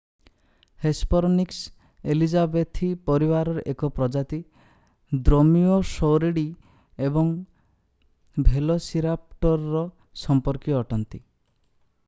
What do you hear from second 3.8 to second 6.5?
ପ୍ରଜାତି ଦ୍ରୋମିଓଷୌରୀଡି